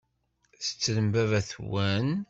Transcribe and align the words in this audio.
Tettrem 0.65 1.07
baba-twen? 1.13 2.09